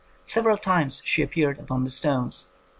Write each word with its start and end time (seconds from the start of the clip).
Several 0.23 0.57
times 0.57 1.03
she 1.05 1.21
appeared 1.21 1.59
upon 1.59 1.83
the 1.83 1.91
stones. 1.91 2.47